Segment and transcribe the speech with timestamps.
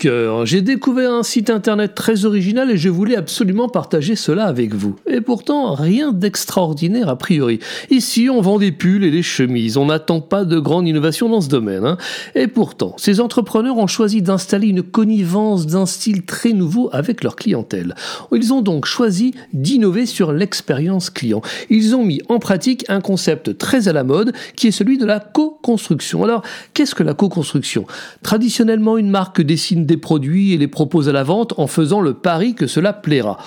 [0.00, 4.96] J'ai découvert un site internet très original et je voulais absolument partager cela avec vous.
[5.08, 7.58] Et pourtant, rien d'extraordinaire a priori.
[7.90, 11.40] Ici, on vend des pulls et des chemises, on n'attend pas de grande innovation dans
[11.40, 11.84] ce domaine.
[11.84, 11.96] hein.
[12.34, 17.34] Et pourtant, ces entrepreneurs ont choisi d'installer une connivence d'un style très nouveau avec leur
[17.34, 17.94] clientèle.
[18.32, 21.42] Ils ont donc choisi d'innover sur l'expérience client.
[21.70, 25.06] Ils ont mis en pratique un concept très à la mode qui est celui de
[25.06, 26.22] la co-construction.
[26.22, 26.42] Alors,
[26.74, 27.86] qu'est-ce que la co-construction?
[28.22, 32.14] Traditionnellement, une marque dessine des produits et les propose à la vente en faisant le
[32.14, 33.38] pari que cela plaira.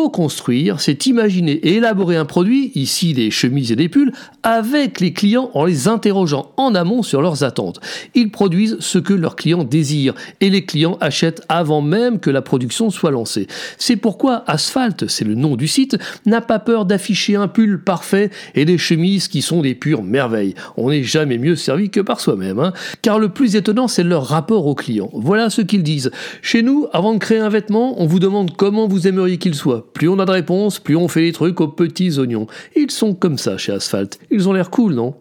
[0.00, 5.12] Co-construire, c'est imaginer et élaborer un produit, ici des chemises et des pulls, avec les
[5.12, 7.80] clients en les interrogeant en amont sur leurs attentes.
[8.14, 12.40] Ils produisent ce que leurs clients désirent et les clients achètent avant même que la
[12.40, 13.46] production soit lancée.
[13.76, 18.30] C'est pourquoi Asphalt, c'est le nom du site, n'a pas peur d'afficher un pull parfait
[18.54, 20.54] et des chemises qui sont des pures merveilles.
[20.78, 22.72] On n'est jamais mieux servi que par soi-même, hein.
[23.02, 25.10] car le plus étonnant, c'est leur rapport aux clients.
[25.12, 26.10] Voilà ce qu'ils disent.
[26.40, 29.89] Chez nous, avant de créer un vêtement, on vous demande comment vous aimeriez qu'il soit.
[29.94, 32.46] Plus on a de réponses, plus on fait les trucs aux petits oignons.
[32.76, 34.18] Ils sont comme ça chez Asphalt.
[34.30, 35.14] Ils ont l'air cool, non?